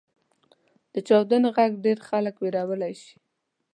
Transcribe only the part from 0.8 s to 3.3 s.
•د چاودنې ږغ ډېری خلک وېرولی شي.